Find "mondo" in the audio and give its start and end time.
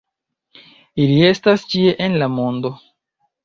2.41-2.77